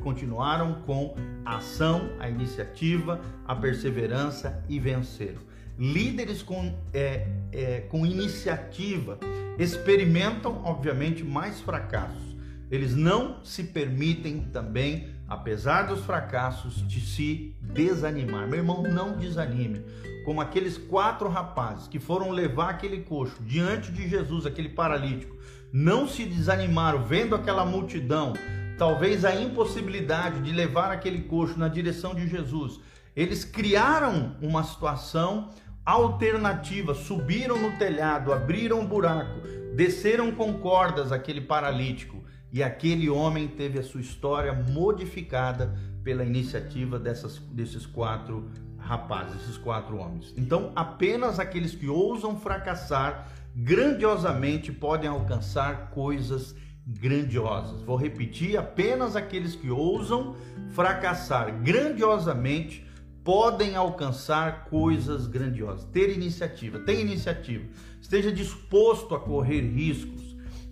continuaram 0.01 0.83
com 0.87 1.15
a 1.45 1.57
ação, 1.57 2.11
a 2.19 2.29
iniciativa, 2.29 3.21
a 3.47 3.55
perseverança 3.55 4.63
e 4.69 4.79
venceram. 4.79 5.41
Líderes 5.79 6.43
com, 6.43 6.75
é, 6.93 7.27
é, 7.53 7.81
com 7.89 8.07
iniciativa 8.07 9.19
experimentam, 9.59 10.63
obviamente, 10.65 11.23
mais 11.23 11.61
fracassos, 11.61 12.37
eles 12.71 12.95
não 12.95 13.45
se 13.45 13.63
permitem 13.65 14.41
também, 14.53 15.09
apesar 15.29 15.83
dos 15.83 16.05
fracassos, 16.05 16.87
de 16.87 17.01
se 17.01 17.55
desanimar. 17.61 18.47
Meu 18.47 18.59
irmão, 18.59 18.83
não 18.83 19.17
desanime. 19.17 19.85
Como 20.25 20.41
aqueles 20.41 20.77
quatro 20.77 21.29
rapazes 21.29 21.89
que 21.89 21.99
foram 21.99 22.31
levar 22.31 22.71
aquele 22.71 23.03
coxo 23.03 23.43
diante 23.43 23.93
de 23.93 24.09
Jesus, 24.09 24.47
aquele 24.47 24.69
paralítico, 24.69 25.37
não 25.73 26.09
se 26.09 26.25
desanimaram 26.25 27.05
vendo 27.05 27.35
aquela 27.35 27.65
multidão, 27.65 28.33
talvez 28.79 29.25
a 29.25 29.35
impossibilidade 29.35 30.41
de 30.41 30.53
levar 30.53 30.91
aquele 30.91 31.23
coxo 31.23 31.59
na 31.59 31.69
direção 31.69 32.15
de 32.15 32.27
Jesus. 32.29 32.81
Eles 33.15 33.45
criaram 33.45 34.37
uma 34.41 34.63
situação 34.63 35.51
alternativa, 35.85 36.95
subiram 36.95 37.61
no 37.61 37.79
telhado, 37.79 38.33
abriram 38.33 38.81
um 38.81 38.87
buraco, 38.87 39.41
desceram 39.75 40.33
com 40.33 40.55
cordas 40.55 41.13
aquele 41.13 41.41
paralítico 41.41 42.25
e 42.57 42.63
aquele 42.63 43.11
homem 43.11 43.47
teve 43.47 43.79
a 43.79 43.83
sua 43.83 44.01
história 44.01 44.51
modificada 44.51 45.77
pela 46.03 46.25
iniciativa 46.25 46.99
dessas, 46.99 47.37
desses 47.53 47.85
quatro 47.85 48.49
rapazes, 48.79 49.43
esses 49.43 49.59
quatro 49.59 49.99
homens. 49.99 50.33
Então, 50.39 50.73
apenas 50.75 51.39
aqueles 51.39 51.75
que 51.75 51.87
ousam 51.87 52.41
fracassar 52.41 53.29
grandiosamente 53.55 54.73
podem 54.73 55.07
alcançar 55.07 55.91
coisas 55.91 56.57
grandiosas. 56.87 57.83
Vou 57.83 57.95
repetir: 57.97 58.57
apenas 58.57 59.17
aqueles 59.17 59.55
que 59.55 59.69
ousam 59.69 60.35
fracassar 60.71 61.63
grandiosamente 61.63 62.87
podem 63.23 63.77
alcançar 63.77 64.65
coisas 64.71 65.27
grandiosas. 65.27 65.85
Ter 65.93 66.11
iniciativa, 66.11 66.79
tem 66.79 67.03
iniciativa. 67.03 67.67
Esteja 68.01 68.33
disposto 68.33 69.15
a 69.15 69.21
correr 69.21 69.61
riscos. 69.61 70.26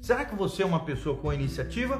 Será 0.04 0.22
que 0.22 0.34
você 0.34 0.62
é 0.62 0.66
uma 0.66 0.80
pessoa 0.80 1.16
com 1.16 1.32
iniciativa? 1.32 1.98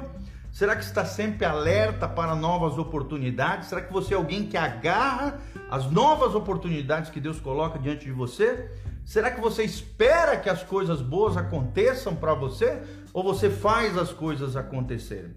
Será 0.51 0.75
que 0.75 0.83
está 0.83 1.03
sempre 1.03 1.43
alerta 1.43 2.07
para 2.07 2.35
novas 2.35 2.77
oportunidades? 2.77 3.67
Será 3.67 3.81
que 3.81 3.91
você 3.91 4.13
é 4.13 4.17
alguém 4.17 4.45
que 4.45 4.55
agarra 4.55 5.41
as 5.71 5.89
novas 5.89 6.35
oportunidades 6.35 7.09
que 7.09 7.19
Deus 7.19 7.39
coloca 7.39 7.79
diante 7.79 8.05
de 8.05 8.11
você? 8.11 8.69
Será 9.03 9.31
que 9.31 9.41
você 9.41 9.63
espera 9.63 10.37
que 10.37 10.47
as 10.47 10.61
coisas 10.61 11.01
boas 11.01 11.35
aconteçam 11.35 12.15
para 12.15 12.35
você 12.35 12.79
ou 13.11 13.23
você 13.23 13.49
faz 13.49 13.97
as 13.97 14.13
coisas 14.13 14.55
acontecerem? 14.55 15.35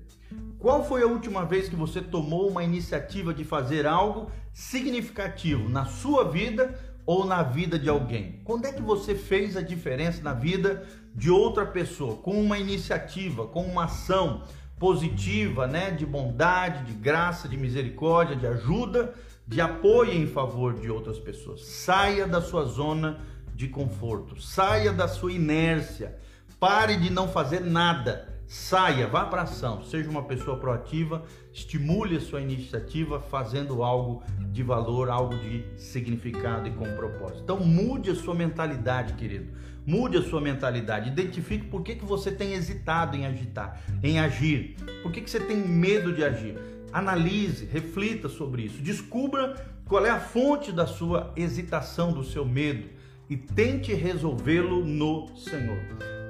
Qual 0.58 0.84
foi 0.84 1.00
a 1.02 1.06
última 1.06 1.46
vez 1.46 1.70
que 1.70 1.76
você 1.76 2.02
tomou 2.02 2.50
uma 2.50 2.62
iniciativa 2.62 3.32
de 3.32 3.44
fazer 3.44 3.86
algo 3.86 4.30
significativo 4.52 5.70
na 5.70 5.86
sua 5.86 6.22
vida 6.24 6.78
ou 7.06 7.24
na 7.24 7.42
vida 7.42 7.78
de 7.78 7.88
alguém? 7.88 8.42
Quando 8.44 8.66
é 8.66 8.72
que 8.74 8.82
você 8.82 9.14
fez 9.14 9.56
a 9.56 9.62
diferença 9.62 10.22
na 10.22 10.34
vida 10.34 10.86
de 11.18 11.30
outra 11.30 11.66
pessoa 11.66 12.14
com 12.16 12.40
uma 12.40 12.56
iniciativa, 12.56 13.44
com 13.44 13.62
uma 13.62 13.84
ação 13.86 14.44
positiva, 14.78 15.66
né, 15.66 15.90
de 15.90 16.06
bondade, 16.06 16.84
de 16.84 16.92
graça, 16.92 17.48
de 17.48 17.56
misericórdia, 17.56 18.36
de 18.36 18.46
ajuda, 18.46 19.12
de 19.44 19.60
apoio 19.60 20.12
em 20.12 20.28
favor 20.28 20.74
de 20.74 20.88
outras 20.88 21.18
pessoas? 21.18 21.64
Saia 21.64 22.24
da 22.24 22.40
sua 22.40 22.64
zona 22.66 23.18
de 23.52 23.66
conforto, 23.66 24.40
saia 24.40 24.92
da 24.92 25.08
sua 25.08 25.32
inércia, 25.32 26.16
pare 26.60 26.96
de 26.96 27.10
não 27.10 27.26
fazer 27.26 27.60
nada 27.60 28.38
Saia, 28.48 29.06
vá 29.06 29.26
para 29.26 29.42
ação, 29.42 29.84
seja 29.84 30.08
uma 30.08 30.22
pessoa 30.22 30.56
proativa, 30.56 31.22
estimule 31.52 32.16
a 32.16 32.20
sua 32.20 32.40
iniciativa 32.40 33.20
fazendo 33.20 33.82
algo 33.82 34.22
de 34.50 34.62
valor, 34.62 35.10
algo 35.10 35.36
de 35.36 35.66
significado 35.76 36.66
e 36.66 36.70
com 36.70 36.90
propósito. 36.96 37.42
Então 37.42 37.60
mude 37.60 38.10
a 38.10 38.14
sua 38.14 38.34
mentalidade, 38.34 39.12
querido. 39.12 39.52
Mude 39.88 40.18
a 40.18 40.22
sua 40.22 40.38
mentalidade. 40.38 41.08
Identifique 41.08 41.64
por 41.64 41.82
que, 41.82 41.94
que 41.94 42.04
você 42.04 42.30
tem 42.30 42.52
hesitado 42.52 43.16
em 43.16 43.24
agitar, 43.24 43.80
em 44.02 44.20
agir. 44.20 44.76
Por 45.02 45.10
que, 45.10 45.22
que 45.22 45.30
você 45.30 45.40
tem 45.40 45.56
medo 45.56 46.12
de 46.12 46.22
agir? 46.22 46.58
Analise, 46.92 47.64
reflita 47.64 48.28
sobre 48.28 48.64
isso. 48.64 48.82
Descubra 48.82 49.54
qual 49.86 50.04
é 50.04 50.10
a 50.10 50.20
fonte 50.20 50.70
da 50.70 50.86
sua 50.86 51.32
hesitação, 51.34 52.12
do 52.12 52.22
seu 52.22 52.44
medo 52.44 52.86
e 53.30 53.36
tente 53.38 53.94
resolvê-lo 53.94 54.84
no 54.84 55.34
Senhor. 55.34 55.78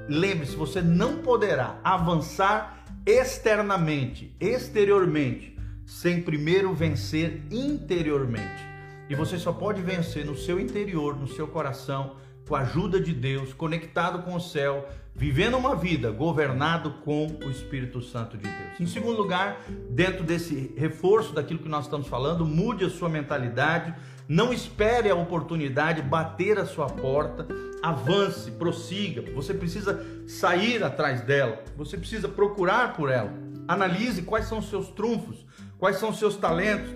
Lembre-se, 0.08 0.54
você 0.54 0.80
não 0.80 1.16
poderá 1.16 1.80
avançar 1.82 2.84
externamente, 3.04 4.36
exteriormente, 4.38 5.58
sem 5.84 6.22
primeiro 6.22 6.72
vencer 6.74 7.42
interiormente. 7.50 8.68
E 9.10 9.16
você 9.16 9.36
só 9.36 9.52
pode 9.52 9.82
vencer 9.82 10.24
no 10.24 10.36
seu 10.36 10.60
interior, 10.60 11.18
no 11.18 11.26
seu 11.26 11.48
coração, 11.48 12.14
com 12.48 12.56
a 12.56 12.60
ajuda 12.60 12.98
de 12.98 13.12
Deus, 13.12 13.52
conectado 13.52 14.22
com 14.22 14.34
o 14.34 14.40
céu, 14.40 14.88
vivendo 15.14 15.58
uma 15.58 15.76
vida 15.76 16.10
governado 16.10 16.90
com 17.04 17.26
o 17.44 17.50
Espírito 17.50 18.00
Santo 18.00 18.38
de 18.38 18.44
Deus. 18.44 18.80
Em 18.80 18.86
segundo 18.86 19.18
lugar, 19.18 19.60
dentro 19.90 20.24
desse 20.24 20.72
reforço 20.76 21.34
daquilo 21.34 21.60
que 21.60 21.68
nós 21.68 21.84
estamos 21.84 22.08
falando, 22.08 22.46
mude 22.46 22.84
a 22.84 22.90
sua 22.90 23.08
mentalidade, 23.08 23.94
não 24.26 24.52
espere 24.52 25.10
a 25.10 25.14
oportunidade 25.14 26.00
bater 26.00 26.58
a 26.58 26.64
sua 26.64 26.86
porta, 26.86 27.46
avance, 27.82 28.50
prossiga. 28.52 29.22
Você 29.32 29.52
precisa 29.52 30.04
sair 30.26 30.82
atrás 30.82 31.20
dela, 31.20 31.62
você 31.76 31.98
precisa 31.98 32.28
procurar 32.28 32.94
por 32.94 33.10
ela. 33.10 33.32
Analise 33.66 34.22
quais 34.22 34.46
são 34.46 34.58
os 34.58 34.70
seus 34.70 34.88
trunfos, 34.88 35.44
quais 35.78 35.96
são 35.96 36.10
os 36.10 36.18
seus 36.18 36.36
talentos, 36.36 36.90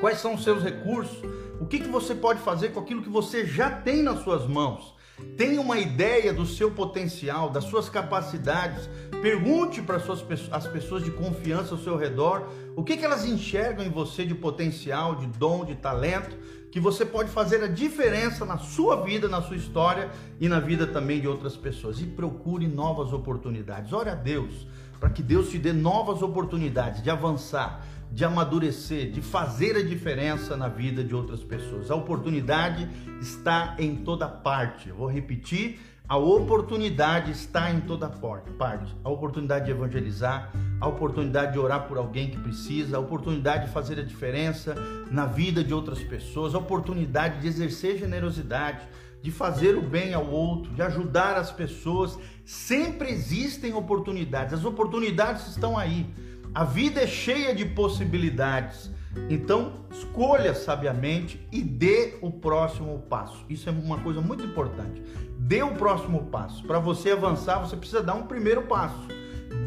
quais 0.00 0.18
são 0.18 0.34
os 0.34 0.44
seus 0.44 0.62
recursos, 0.62 1.18
o 1.60 1.66
que, 1.66 1.78
que 1.78 1.88
você 1.88 2.14
pode 2.14 2.40
fazer 2.40 2.70
com 2.70 2.80
aquilo 2.80 3.02
que 3.02 3.08
você 3.08 3.46
já 3.46 3.70
tem 3.70 4.02
nas 4.02 4.22
suas 4.22 4.46
mãos. 4.46 4.94
Tenha 5.36 5.60
uma 5.60 5.78
ideia 5.78 6.32
do 6.32 6.44
seu 6.44 6.72
potencial, 6.72 7.48
das 7.48 7.64
suas 7.64 7.88
capacidades. 7.88 8.88
Pergunte 9.22 9.80
para 9.80 9.96
as 9.96 10.66
pessoas 10.66 11.04
de 11.04 11.10
confiança 11.12 11.74
ao 11.74 11.80
seu 11.80 11.96
redor 11.96 12.48
o 12.76 12.82
que, 12.82 12.96
que 12.96 13.04
elas 13.04 13.24
enxergam 13.24 13.84
em 13.84 13.90
você 13.90 14.24
de 14.24 14.34
potencial, 14.34 15.14
de 15.14 15.26
dom, 15.26 15.64
de 15.64 15.76
talento, 15.76 16.36
que 16.74 16.80
você 16.80 17.06
pode 17.06 17.30
fazer 17.30 17.62
a 17.62 17.68
diferença 17.68 18.44
na 18.44 18.58
sua 18.58 18.96
vida, 18.96 19.28
na 19.28 19.40
sua 19.40 19.54
história 19.54 20.10
e 20.40 20.48
na 20.48 20.58
vida 20.58 20.88
também 20.88 21.20
de 21.20 21.28
outras 21.28 21.56
pessoas. 21.56 22.00
E 22.00 22.04
procure 22.04 22.66
novas 22.66 23.12
oportunidades. 23.12 23.92
Ore 23.92 24.10
a 24.10 24.16
Deus 24.16 24.66
para 24.98 25.08
que 25.08 25.22
Deus 25.22 25.50
te 25.50 25.56
dê 25.56 25.72
novas 25.72 26.20
oportunidades 26.20 27.00
de 27.00 27.08
avançar, 27.10 27.86
de 28.10 28.24
amadurecer, 28.24 29.12
de 29.12 29.22
fazer 29.22 29.76
a 29.76 29.84
diferença 29.84 30.56
na 30.56 30.66
vida 30.66 31.04
de 31.04 31.14
outras 31.14 31.44
pessoas. 31.44 31.92
A 31.92 31.94
oportunidade 31.94 32.88
está 33.20 33.76
em 33.78 33.94
toda 33.94 34.26
parte. 34.26 34.88
Eu 34.88 34.96
vou 34.96 35.06
repetir: 35.06 35.78
a 36.06 36.18
oportunidade 36.18 37.30
está 37.30 37.70
em 37.70 37.80
toda 37.80 38.10
parte. 38.10 38.94
A 39.02 39.08
oportunidade 39.08 39.64
de 39.64 39.70
evangelizar, 39.70 40.52
a 40.78 40.86
oportunidade 40.86 41.54
de 41.54 41.58
orar 41.58 41.88
por 41.88 41.96
alguém 41.96 42.30
que 42.30 42.38
precisa, 42.38 42.98
a 42.98 43.00
oportunidade 43.00 43.66
de 43.66 43.72
fazer 43.72 43.98
a 43.98 44.02
diferença 44.02 44.74
na 45.10 45.24
vida 45.24 45.64
de 45.64 45.72
outras 45.72 46.00
pessoas, 46.00 46.54
a 46.54 46.58
oportunidade 46.58 47.40
de 47.40 47.48
exercer 47.48 47.98
generosidade, 47.98 48.86
de 49.22 49.30
fazer 49.30 49.78
o 49.78 49.80
bem 49.80 50.12
ao 50.12 50.26
outro, 50.26 50.74
de 50.74 50.82
ajudar 50.82 51.38
as 51.38 51.50
pessoas. 51.50 52.18
Sempre 52.44 53.08
existem 53.08 53.72
oportunidades. 53.72 54.52
As 54.52 54.64
oportunidades 54.66 55.48
estão 55.48 55.78
aí. 55.78 56.06
A 56.54 56.64
vida 56.64 57.00
é 57.00 57.06
cheia 57.06 57.54
de 57.54 57.64
possibilidades. 57.64 58.90
Então, 59.28 59.72
escolha 59.90 60.54
sabiamente 60.54 61.46
e 61.50 61.62
dê 61.62 62.18
o 62.20 62.30
próximo 62.30 62.98
passo. 63.08 63.44
Isso 63.48 63.68
é 63.68 63.72
uma 63.72 63.98
coisa 63.98 64.20
muito 64.20 64.44
importante. 64.44 65.02
Dê 65.38 65.62
o 65.62 65.74
próximo 65.74 66.26
passo. 66.26 66.64
Para 66.64 66.78
você 66.78 67.10
avançar, 67.10 67.58
você 67.58 67.76
precisa 67.76 68.02
dar 68.02 68.14
um 68.14 68.26
primeiro 68.26 68.62
passo. 68.62 69.08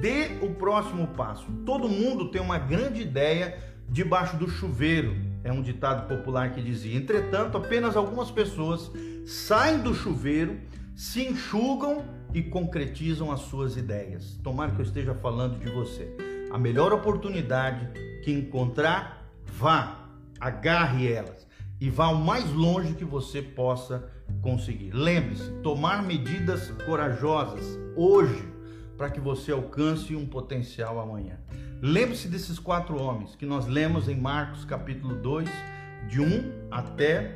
Dê 0.02 0.38
o 0.42 0.54
próximo 0.54 1.08
passo. 1.08 1.46
Todo 1.66 1.90
mundo 1.90 2.30
tem 2.30 2.42
uma 2.42 2.58
grande 2.58 3.02
ideia 3.02 3.58
debaixo 3.90 4.38
do 4.38 4.50
chuveiro. 4.50 5.16
É 5.44 5.52
um 5.52 5.62
ditado 5.62 6.08
popular 6.08 6.52
que 6.54 6.62
dizia. 6.62 6.98
Entretanto, 6.98 7.58
apenas 7.58 7.96
algumas 7.96 8.30
pessoas 8.30 8.92
saem 9.26 9.80
do 9.80 9.94
chuveiro, 9.94 10.60
se 10.96 11.28
enxugam 11.28 12.04
e 12.34 12.42
concretizam 12.42 13.32
as 13.32 13.42
suas 13.42 13.78
ideias. 13.78 14.40
Tomara 14.44 14.72
que 14.72 14.80
eu 14.80 14.86
esteja 14.86 15.14
falando 15.14 15.58
de 15.60 15.72
você 15.72 16.16
a 16.52 16.58
melhor 16.58 16.94
oportunidade 16.94 17.88
que 18.24 18.32
encontrar, 18.32 19.17
vá, 19.58 20.08
agarre 20.40 21.12
elas 21.12 21.48
e 21.82 21.90
vá 21.90 22.10
o 22.10 22.24
mais 22.24 22.52
longe 22.54 22.94
que 22.94 23.04
você 23.04 23.42
possa 23.42 24.08
conseguir. 24.42 24.92
Lembre-se, 24.94 25.50
tomar 25.64 26.04
medidas 26.04 26.70
corajosas 26.86 27.66
hoje 27.96 28.48
para 28.96 29.10
que 29.10 29.20
você 29.20 29.52
alcance 29.52 30.16
um 30.16 30.28
potencial 30.28 31.00
amanhã. 31.00 31.40
Lembre-se 31.82 32.28
desses 32.28 32.60
quatro 32.60 33.02
homens 33.02 33.36
que 33.36 33.46
nós 33.48 33.66
lemos 33.66 34.08
em 34.08 34.16
Marcos 34.16 34.64
capítulo 34.64 35.16
2, 35.16 35.50
de 36.08 36.22
1 36.22 36.68
até 36.70 37.34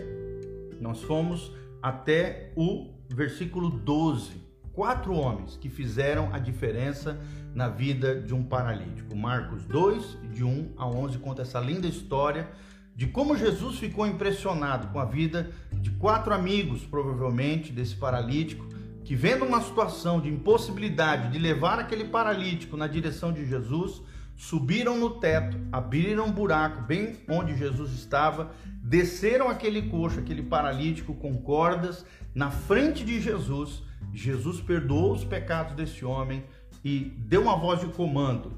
nós 0.79 1.01
fomos 1.01 1.51
até 1.81 2.51
o 2.55 2.91
versículo 3.09 3.69
12 3.69 4.50
quatro 4.73 5.13
homens 5.13 5.57
que 5.57 5.69
fizeram 5.69 6.33
a 6.33 6.39
diferença 6.39 7.19
na 7.53 7.67
vida 7.67 8.19
de 8.21 8.33
um 8.33 8.43
paralítico. 8.43 9.15
Marcos 9.15 9.65
2, 9.65 10.17
de 10.31 10.43
1 10.43 10.73
a 10.77 10.87
11, 10.87 11.17
conta 11.19 11.41
essa 11.41 11.59
linda 11.59 11.87
história 11.87 12.49
de 12.95 13.07
como 13.07 13.37
Jesus 13.37 13.79
ficou 13.79 14.05
impressionado 14.05 14.87
com 14.87 14.99
a 14.99 15.05
vida 15.05 15.49
de 15.73 15.89
quatro 15.91 16.33
amigos, 16.33 16.85
provavelmente, 16.85 17.71
desse 17.71 17.95
paralítico, 17.95 18.67
que, 19.03 19.15
vendo 19.15 19.45
uma 19.45 19.61
situação 19.61 20.21
de 20.21 20.29
impossibilidade 20.29 21.31
de 21.31 21.39
levar 21.39 21.79
aquele 21.79 22.05
paralítico 22.05 22.77
na 22.77 22.87
direção 22.87 23.31
de 23.31 23.45
Jesus, 23.45 24.01
subiram 24.35 24.97
no 24.97 25.09
teto, 25.11 25.57
abriram 25.71 26.25
um 26.25 26.31
buraco 26.31 26.81
bem 26.83 27.17
onde 27.29 27.57
Jesus 27.57 27.91
estava, 27.93 28.51
desceram 28.83 29.49
aquele 29.49 29.83
coxo, 29.83 30.19
aquele 30.19 30.43
paralítico 30.43 31.13
com 31.13 31.37
cordas 31.37 32.05
na 32.33 32.51
frente 32.51 33.03
de 33.03 33.19
Jesus. 33.21 33.83
Jesus 34.13 34.59
perdoou 34.59 35.13
os 35.13 35.23
pecados 35.23 35.75
desse 35.75 36.03
homem 36.03 36.43
e 36.83 37.13
deu 37.17 37.43
uma 37.43 37.57
voz 37.57 37.79
de 37.79 37.87
comando: 37.87 38.53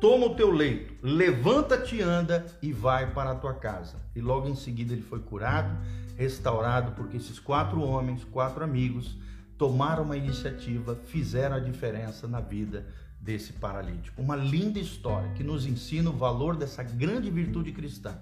Toma 0.00 0.26
o 0.26 0.34
teu 0.34 0.50
leito, 0.50 0.94
levanta-te, 1.02 2.00
anda 2.02 2.46
e 2.60 2.72
vai 2.72 3.12
para 3.12 3.30
a 3.30 3.34
tua 3.34 3.54
casa. 3.54 3.96
E 4.14 4.20
logo 4.20 4.48
em 4.48 4.54
seguida 4.54 4.92
ele 4.92 5.02
foi 5.02 5.20
curado, 5.20 5.76
restaurado, 6.16 6.92
porque 6.92 7.16
esses 7.16 7.38
quatro 7.38 7.80
homens, 7.80 8.24
quatro 8.24 8.62
amigos, 8.62 9.16
tomaram 9.56 10.02
uma 10.02 10.16
iniciativa, 10.16 10.94
fizeram 10.94 11.56
a 11.56 11.60
diferença 11.60 12.28
na 12.28 12.40
vida 12.40 12.86
desse 13.20 13.52
paralítico. 13.54 14.20
Uma 14.20 14.36
linda 14.36 14.78
história 14.78 15.30
que 15.32 15.42
nos 15.42 15.66
ensina 15.66 16.10
o 16.10 16.12
valor 16.12 16.56
dessa 16.56 16.82
grande 16.82 17.30
virtude 17.30 17.72
cristã, 17.72 18.18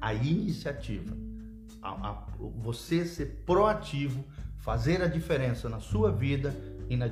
a 0.00 0.14
iniciativa. 0.14 1.16
A, 1.82 2.10
a, 2.10 2.26
você 2.56 3.04
ser 3.04 3.42
proativo, 3.44 4.24
fazer 4.68 5.00
a 5.00 5.06
diferença 5.06 5.66
na 5.66 5.80
sua 5.80 6.12
vida 6.12 6.54
e, 6.90 6.94
na 6.94 7.06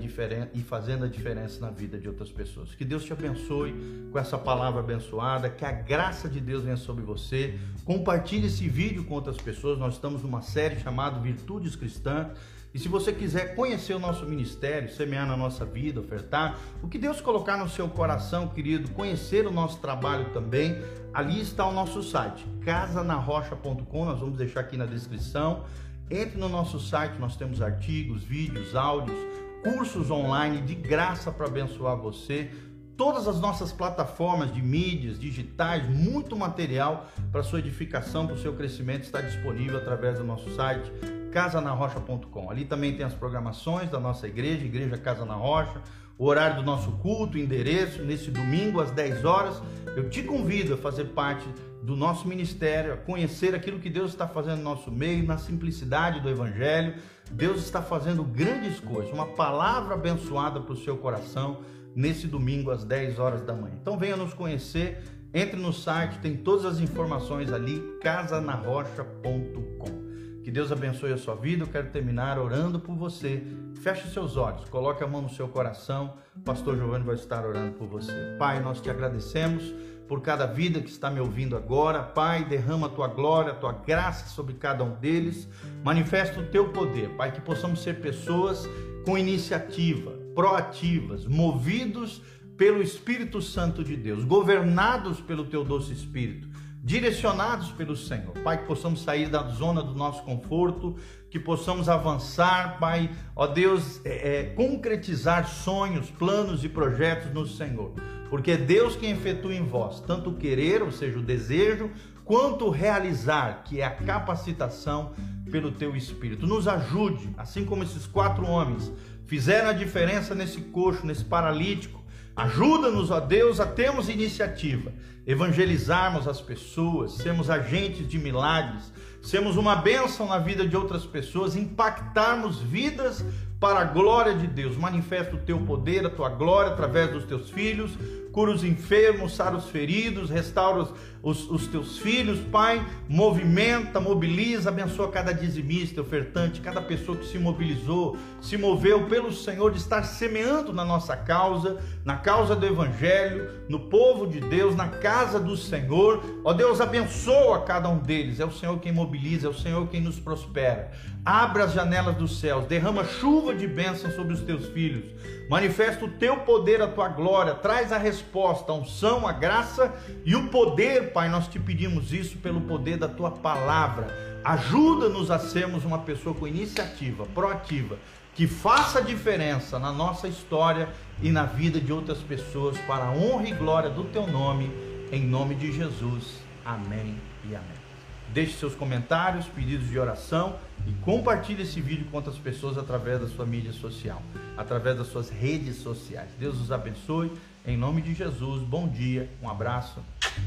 e 0.52 0.60
fazendo 0.60 1.06
a 1.06 1.08
diferença 1.08 1.58
na 1.58 1.70
vida 1.70 1.98
de 1.98 2.06
outras 2.06 2.28
pessoas. 2.28 2.74
Que 2.74 2.84
Deus 2.84 3.02
te 3.02 3.14
abençoe 3.14 3.74
com 4.12 4.18
essa 4.18 4.36
palavra 4.36 4.80
abençoada, 4.80 5.48
que 5.48 5.64
a 5.64 5.72
graça 5.72 6.28
de 6.28 6.38
Deus 6.38 6.64
venha 6.64 6.76
sobre 6.76 7.02
você. 7.02 7.58
Compartilhe 7.82 8.48
esse 8.48 8.68
vídeo 8.68 9.04
com 9.04 9.14
outras 9.14 9.38
pessoas. 9.38 9.78
Nós 9.78 9.94
estamos 9.94 10.22
numa 10.22 10.42
série 10.42 10.78
chamada 10.80 11.18
Virtudes 11.18 11.74
Cristãs. 11.74 12.28
E 12.74 12.78
se 12.78 12.88
você 12.88 13.10
quiser 13.10 13.54
conhecer 13.54 13.94
o 13.94 13.98
nosso 13.98 14.26
ministério, 14.26 14.90
semear 14.90 15.26
na 15.26 15.34
nossa 15.34 15.64
vida, 15.64 15.98
ofertar, 15.98 16.58
o 16.82 16.88
que 16.88 16.98
Deus 16.98 17.22
colocar 17.22 17.56
no 17.56 17.70
seu 17.70 17.88
coração, 17.88 18.48
querido, 18.48 18.90
conhecer 18.90 19.46
o 19.46 19.50
nosso 19.50 19.78
trabalho 19.78 20.26
também, 20.34 20.76
ali 21.14 21.40
está 21.40 21.66
o 21.66 21.72
nosso 21.72 22.02
site, 22.02 22.44
casanarrocha.com, 22.66 24.04
nós 24.04 24.20
vamos 24.20 24.36
deixar 24.36 24.60
aqui 24.60 24.76
na 24.76 24.84
descrição. 24.84 25.64
Entre 26.10 26.38
no 26.38 26.48
nosso 26.48 26.78
site, 26.78 27.18
nós 27.18 27.36
temos 27.36 27.60
artigos, 27.60 28.22
vídeos, 28.22 28.76
áudios, 28.76 29.18
cursos 29.64 30.08
online 30.08 30.60
de 30.60 30.74
graça 30.74 31.32
para 31.32 31.46
abençoar 31.46 31.96
você. 31.96 32.50
Todas 32.96 33.26
as 33.26 33.40
nossas 33.40 33.72
plataformas 33.72 34.54
de 34.54 34.62
mídias 34.62 35.18
digitais, 35.18 35.86
muito 35.88 36.36
material 36.36 37.10
para 37.32 37.42
sua 37.42 37.58
edificação, 37.58 38.24
para 38.24 38.36
o 38.36 38.38
seu 38.38 38.54
crescimento 38.54 39.02
está 39.02 39.20
disponível 39.20 39.78
através 39.78 40.18
do 40.18 40.24
nosso 40.24 40.48
site 40.54 40.90
casanarrocha.com. 41.32 42.50
Ali 42.50 42.64
também 42.64 42.96
tem 42.96 43.04
as 43.04 43.12
programações 43.12 43.90
da 43.90 44.00
nossa 44.00 44.26
igreja, 44.26 44.64
Igreja 44.64 44.96
Casa 44.96 45.24
na 45.24 45.34
Rocha, 45.34 45.82
o 46.16 46.24
horário 46.24 46.56
do 46.56 46.62
nosso 46.62 46.92
culto, 46.92 47.36
o 47.36 47.40
endereço, 47.40 48.02
nesse 48.02 48.30
domingo 48.30 48.80
às 48.80 48.90
10 48.90 49.24
horas. 49.24 49.60
Eu 49.94 50.08
te 50.08 50.22
convido 50.22 50.74
a 50.74 50.76
fazer 50.78 51.06
parte 51.06 51.46
do 51.86 51.94
nosso 51.94 52.26
ministério, 52.26 52.98
conhecer 53.06 53.54
aquilo 53.54 53.78
que 53.78 53.88
Deus 53.88 54.10
está 54.10 54.26
fazendo 54.26 54.56
no 54.56 54.64
nosso 54.64 54.90
meio, 54.90 55.24
na 55.24 55.38
simplicidade 55.38 56.18
do 56.18 56.28
Evangelho. 56.28 56.96
Deus 57.30 57.60
está 57.60 57.80
fazendo 57.80 58.24
grandes 58.24 58.80
coisas, 58.80 59.12
uma 59.12 59.26
palavra 59.26 59.94
abençoada 59.94 60.60
para 60.60 60.72
o 60.72 60.76
seu 60.76 60.96
coração 60.96 61.60
nesse 61.94 62.26
domingo 62.26 62.72
às 62.72 62.82
10 62.82 63.20
horas 63.20 63.42
da 63.42 63.54
manhã. 63.54 63.76
Então 63.80 63.96
venha 63.96 64.16
nos 64.16 64.34
conhecer, 64.34 65.00
entre 65.32 65.60
no 65.60 65.72
site, 65.72 66.18
tem 66.18 66.36
todas 66.36 66.64
as 66.64 66.80
informações 66.80 67.52
ali, 67.52 67.80
casanarrocha.com. 68.02 70.42
Que 70.42 70.50
Deus 70.50 70.72
abençoe 70.72 71.12
a 71.12 71.16
sua 71.16 71.36
vida. 71.36 71.62
Eu 71.62 71.68
quero 71.68 71.90
terminar 71.90 72.36
orando 72.36 72.80
por 72.80 72.96
você. 72.96 73.44
Feche 73.76 74.08
seus 74.08 74.36
olhos, 74.36 74.68
coloque 74.68 75.04
a 75.04 75.06
mão 75.06 75.22
no 75.22 75.28
seu 75.28 75.46
coração. 75.48 76.14
O 76.36 76.40
pastor 76.40 76.76
Giovanni 76.76 77.04
vai 77.04 77.14
estar 77.14 77.46
orando 77.46 77.74
por 77.74 77.86
você. 77.86 78.12
Pai, 78.38 78.60
nós 78.60 78.80
te 78.80 78.90
agradecemos 78.90 79.72
por 80.08 80.22
cada 80.22 80.46
vida 80.46 80.80
que 80.80 80.90
está 80.90 81.10
me 81.10 81.20
ouvindo 81.20 81.56
agora. 81.56 82.02
Pai, 82.02 82.44
derrama 82.44 82.86
a 82.86 82.90
tua 82.90 83.08
glória, 83.08 83.52
a 83.52 83.56
tua 83.56 83.72
graça 83.72 84.28
sobre 84.28 84.54
cada 84.54 84.84
um 84.84 84.94
deles. 84.94 85.48
Manifesta 85.84 86.40
o 86.40 86.46
teu 86.46 86.68
poder, 86.68 87.10
Pai, 87.16 87.32
que 87.32 87.40
possamos 87.40 87.82
ser 87.82 88.00
pessoas 88.00 88.68
com 89.04 89.18
iniciativa, 89.18 90.12
proativas, 90.34 91.26
movidos 91.26 92.22
pelo 92.56 92.82
Espírito 92.82 93.42
Santo 93.42 93.84
de 93.84 93.96
Deus, 93.96 94.24
governados 94.24 95.20
pelo 95.20 95.44
teu 95.44 95.64
doce 95.64 95.92
Espírito 95.92 96.48
direcionados 96.86 97.72
pelo 97.72 97.96
Senhor. 97.96 98.32
Pai, 98.44 98.58
que 98.58 98.64
possamos 98.64 99.02
sair 99.02 99.28
da 99.28 99.42
zona 99.48 99.82
do 99.82 99.92
nosso 99.92 100.22
conforto, 100.22 100.94
que 101.28 101.36
possamos 101.36 101.88
avançar, 101.88 102.78
Pai, 102.78 103.10
ó 103.34 103.48
Deus, 103.48 104.00
é, 104.04 104.38
é, 104.38 104.44
concretizar 104.54 105.48
sonhos, 105.48 106.08
planos 106.12 106.62
e 106.62 106.68
projetos 106.68 107.32
no 107.34 107.44
Senhor. 107.44 107.92
Porque 108.28 108.52
é 108.52 108.56
Deus 108.56 108.96
quem 108.96 109.10
efetua 109.10 109.54
em 109.54 109.64
vós 109.64 110.00
tanto 110.00 110.30
o 110.30 110.36
querer, 110.36 110.82
ou 110.82 110.90
seja, 110.90 111.18
o 111.18 111.22
desejo, 111.22 111.90
quanto 112.24 112.66
o 112.66 112.70
realizar, 112.70 113.62
que 113.64 113.80
é 113.80 113.84
a 113.84 113.90
capacitação 113.90 115.12
pelo 115.50 115.72
teu 115.72 115.94
Espírito. 115.96 116.46
Nos 116.46 116.66
ajude, 116.66 117.30
assim 117.36 117.64
como 117.64 117.82
esses 117.82 118.06
quatro 118.06 118.46
homens 118.46 118.92
fizeram 119.26 119.70
a 119.70 119.72
diferença 119.72 120.34
nesse 120.34 120.60
coxo, 120.60 121.06
nesse 121.06 121.24
paralítico, 121.24 122.04
Ajuda-nos, 122.36 123.10
ó 123.10 123.18
Deus, 123.18 123.60
a 123.60 123.66
termos 123.66 124.10
iniciativa, 124.10 124.92
evangelizarmos 125.26 126.28
as 126.28 126.38
pessoas, 126.38 127.12
sermos 127.12 127.48
agentes 127.48 128.06
de 128.06 128.18
milagres, 128.18 128.92
sermos 129.22 129.56
uma 129.56 129.74
bênção 129.74 130.26
na 130.28 130.38
vida 130.38 130.68
de 130.68 130.76
outras 130.76 131.06
pessoas, 131.06 131.56
impactarmos 131.56 132.60
vidas 132.60 133.24
para 133.66 133.80
a 133.80 133.84
glória 133.84 134.32
de 134.32 134.46
Deus. 134.46 134.76
Manifesta 134.76 135.34
o 135.34 135.38
teu 135.40 135.58
poder, 135.58 136.06
a 136.06 136.10
tua 136.10 136.28
glória 136.28 136.70
através 136.70 137.10
dos 137.10 137.24
teus 137.24 137.50
filhos, 137.50 137.90
cura 138.30 138.52
os 138.52 138.62
enfermos, 138.62 139.34
sara 139.34 139.56
os 139.56 139.70
feridos, 139.70 140.30
restaura 140.30 140.82
os, 140.82 140.92
os, 141.22 141.50
os, 141.50 141.66
teus 141.66 141.98
filhos, 141.98 142.38
Pai, 142.52 142.86
movimenta, 143.08 143.98
mobiliza, 143.98 144.68
abençoa 144.68 145.10
cada 145.10 145.32
dizimista, 145.32 146.02
ofertante, 146.02 146.60
cada 146.60 146.80
pessoa 146.80 147.16
que 147.16 147.26
se 147.26 147.38
mobilizou, 147.38 148.16
se 148.40 148.56
moveu 148.56 149.08
pelo 149.08 149.32
Senhor 149.32 149.72
de 149.72 149.78
estar 149.78 150.04
semeando 150.04 150.72
na 150.72 150.84
nossa 150.84 151.16
causa, 151.16 151.78
na 152.04 152.16
causa 152.16 152.54
do 152.54 152.66
Evangelho, 152.66 153.50
no 153.68 153.80
povo 153.80 154.26
de 154.26 154.38
Deus, 154.38 154.76
na 154.76 154.88
casa 154.88 155.40
do 155.40 155.56
Senhor. 155.56 156.22
Ó 156.44 156.52
Deus, 156.52 156.80
abençoa 156.80 157.62
cada 157.62 157.88
um 157.88 157.98
deles. 157.98 158.38
É 158.38 158.44
o 158.44 158.52
Senhor 158.52 158.78
quem 158.78 158.92
mobiliza, 158.92 159.48
é 159.48 159.50
o 159.50 159.54
Senhor 159.54 159.88
quem 159.88 160.02
nos 160.02 160.20
prospera. 160.20 160.92
Abra 161.24 161.64
as 161.64 161.72
janelas 161.72 162.16
dos 162.16 162.38
céus, 162.38 162.66
derrama 162.66 163.02
chuva 163.02 163.54
de 163.56 163.66
bênção 163.66 164.10
sobre 164.10 164.34
os 164.34 164.40
teus 164.40 164.66
filhos. 164.68 165.04
Manifesta 165.48 166.04
o 166.04 166.10
teu 166.10 166.38
poder, 166.38 166.82
a 166.82 166.88
tua 166.88 167.08
glória, 167.08 167.54
traz 167.54 167.92
a 167.92 167.98
resposta, 167.98 168.72
a 168.72 168.74
unção, 168.74 169.26
a 169.26 169.32
graça 169.32 169.94
e 170.24 170.34
o 170.34 170.48
poder, 170.48 171.12
Pai. 171.12 171.28
Nós 171.28 171.48
te 171.48 171.58
pedimos 171.58 172.12
isso 172.12 172.36
pelo 172.38 172.60
poder 172.60 172.96
da 172.96 173.08
tua 173.08 173.30
palavra. 173.30 174.08
Ajuda-nos 174.44 175.30
a 175.30 175.38
sermos 175.38 175.84
uma 175.84 175.98
pessoa 175.98 176.34
com 176.34 176.46
iniciativa, 176.46 177.26
proativa, 177.26 177.96
que 178.34 178.46
faça 178.46 179.02
diferença 179.02 179.78
na 179.78 179.90
nossa 179.90 180.28
história 180.28 180.88
e 181.22 181.30
na 181.30 181.44
vida 181.44 181.80
de 181.80 181.92
outras 181.92 182.18
pessoas, 182.18 182.78
para 182.80 183.06
a 183.06 183.12
honra 183.12 183.48
e 183.48 183.52
glória 183.52 183.90
do 183.90 184.04
teu 184.04 184.26
nome, 184.26 184.70
em 185.10 185.24
nome 185.24 185.54
de 185.54 185.72
Jesus. 185.72 186.40
Amém 186.64 187.16
e 187.48 187.54
amém. 187.56 187.85
Deixe 188.32 188.52
seus 188.58 188.74
comentários, 188.74 189.46
pedidos 189.46 189.88
de 189.88 189.98
oração 189.98 190.56
e 190.86 190.92
compartilhe 191.04 191.62
esse 191.62 191.80
vídeo 191.80 192.06
com 192.10 192.16
outras 192.16 192.36
pessoas 192.36 192.76
através 192.76 193.20
da 193.20 193.28
sua 193.28 193.46
mídia 193.46 193.72
social, 193.72 194.22
através 194.56 194.98
das 194.98 195.08
suas 195.08 195.30
redes 195.30 195.76
sociais. 195.76 196.30
Deus 196.38 196.60
os 196.60 196.70
abençoe. 196.70 197.32
Em 197.66 197.76
nome 197.76 198.00
de 198.02 198.14
Jesus, 198.14 198.62
bom 198.62 198.86
dia, 198.86 199.28
um 199.42 199.48
abraço, 199.48 200.00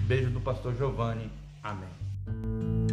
beijo 0.08 0.30
do 0.30 0.40
pastor 0.40 0.76
Giovanni. 0.76 1.30
Amém. 1.62 2.89